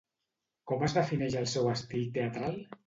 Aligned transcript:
Com 0.71 0.85
es 0.89 0.97
defineix 0.99 1.39
el 1.43 1.47
seu 1.55 1.71
estil 1.77 2.13
teatral? 2.19 2.61